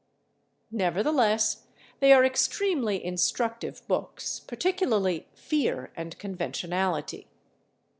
[0.71, 1.67] Nevertheless,
[1.99, 7.27] they are extremely instructive books, particularly "Fear and Conventionality."